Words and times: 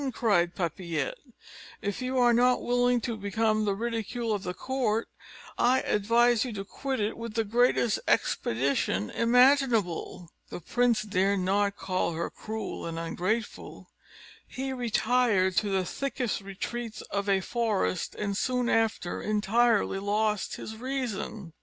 cried 0.13 0.55
Papillette. 0.55 1.19
"If 1.79 2.01
you 2.01 2.17
are 2.17 2.33
not 2.33 2.63
willing 2.63 3.01
to 3.01 3.15
become 3.15 3.65
the 3.65 3.75
ridicule 3.75 4.33
of 4.33 4.41
the 4.41 4.55
court, 4.55 5.07
I 5.59 5.81
advise 5.81 6.43
you 6.43 6.51
to 6.53 6.65
quit 6.65 6.99
it 6.99 7.15
with 7.19 7.35
the 7.35 7.43
greatest 7.43 7.99
expedition 8.07 9.11
imaginable." 9.11 10.31
The 10.49 10.59
prince 10.59 11.03
dared 11.03 11.41
not 11.41 11.75
call 11.75 12.13
her 12.13 12.31
cruel 12.31 12.87
and 12.87 12.97
ungrateful: 12.97 13.91
he 14.47 14.73
retired 14.73 15.55
to 15.57 15.69
the 15.69 15.85
thickest 15.85 16.41
retreats 16.41 17.01
of 17.11 17.29
a 17.29 17.39
forest, 17.39 18.15
and 18.15 18.35
soon 18.35 18.69
after 18.69 19.21
entirely 19.21 19.99
lost 19.99 20.55
his 20.55 20.77
reason. 20.77 21.53